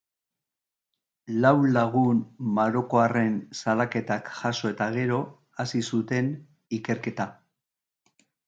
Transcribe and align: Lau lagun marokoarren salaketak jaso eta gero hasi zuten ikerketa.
Lau 1.43 1.51
lagun 1.75 2.23
marokoarren 2.59 3.37
salaketak 3.59 4.33
jaso 4.41 4.73
eta 4.75 4.89
gero 4.99 5.21
hasi 5.65 5.83
zuten 5.95 6.33
ikerketa. 6.81 7.33